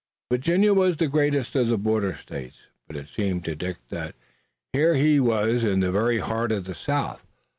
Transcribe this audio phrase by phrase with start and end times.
[0.31, 4.15] Virginia was the greatest of the border states, but it seemed to Dick that
[4.73, 7.23] here he was in the very heart of the South.